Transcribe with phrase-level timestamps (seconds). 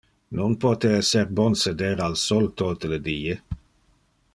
[0.37, 3.41] Non pote esser bon seder al sol tote le die.